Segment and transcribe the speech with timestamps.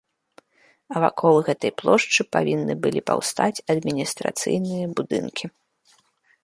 [0.93, 5.45] А вакол гэтай плошчы павінны былі паўстаць адміністрацыйныя будынкі.